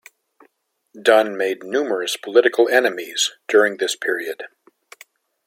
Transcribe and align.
Dunn 0.99 1.37
made 1.37 1.63
numerous 1.63 2.17
political 2.17 2.67
enemies 2.67 3.33
during 3.47 3.77
this 3.77 3.95
period. 3.95 4.45